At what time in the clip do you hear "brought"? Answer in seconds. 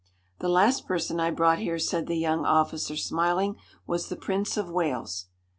1.29-1.59